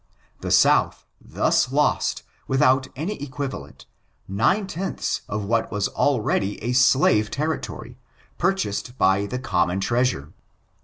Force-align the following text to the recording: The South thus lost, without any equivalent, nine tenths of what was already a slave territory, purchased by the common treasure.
The 0.39 0.49
South 0.49 1.05
thus 1.23 1.71
lost, 1.71 2.23
without 2.47 2.87
any 2.95 3.21
equivalent, 3.21 3.85
nine 4.27 4.65
tenths 4.65 5.21
of 5.29 5.45
what 5.45 5.71
was 5.71 5.89
already 5.89 6.57
a 6.63 6.73
slave 6.73 7.29
territory, 7.29 7.99
purchased 8.39 8.97
by 8.97 9.27
the 9.27 9.37
common 9.37 9.79
treasure. 9.79 10.33